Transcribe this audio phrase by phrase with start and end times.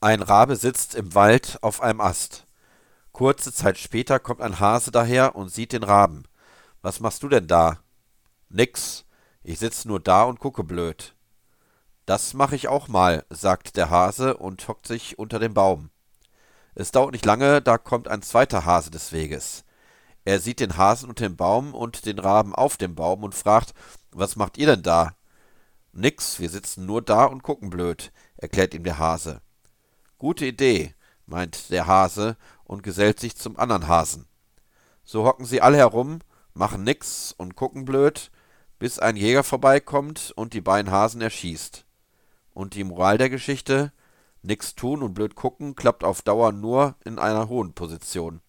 [0.00, 2.46] Ein Rabe sitzt im Wald auf einem Ast.
[3.10, 6.22] Kurze Zeit später kommt ein Hase daher und sieht den Raben.
[6.82, 7.80] Was machst du denn da?
[8.48, 9.06] Nix.
[9.42, 11.16] Ich sitz nur da und gucke blöd.
[12.06, 15.90] Das mach ich auch mal, sagt der Hase und hockt sich unter dem Baum.
[16.76, 19.64] Es dauert nicht lange, da kommt ein zweiter Hase des Weges.
[20.24, 23.74] Er sieht den Hasen unter dem Baum und den Raben auf dem Baum und fragt,
[24.12, 25.16] was macht ihr denn da?
[25.90, 29.42] Nix, wir sitzen nur da und gucken blöd, erklärt ihm der Hase.
[30.18, 30.96] Gute Idee,
[31.26, 34.26] meint der Hase und gesellt sich zum anderen Hasen.
[35.04, 36.18] So hocken sie alle herum,
[36.54, 38.32] machen nix und gucken blöd,
[38.80, 41.86] bis ein Jäger vorbeikommt und die beiden Hasen erschießt.
[42.52, 43.92] Und die Moral der Geschichte:
[44.42, 48.40] Nix tun und blöd gucken klappt auf Dauer nur in einer hohen Position.